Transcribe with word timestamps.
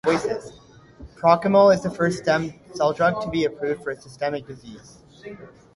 Prochymal 1.17 1.71
is 1.75 1.83
the 1.83 1.91
first 1.91 2.23
stem 2.23 2.51
cell 2.73 2.91
drug 2.91 3.21
to 3.21 3.29
be 3.29 3.43
approved 3.45 3.83
for 3.83 3.91
a 3.91 4.01
systemic 4.01 4.47
disease. 4.47 4.97